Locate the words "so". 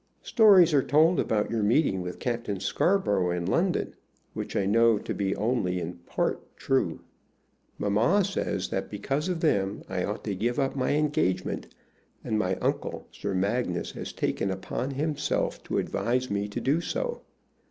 16.81-17.21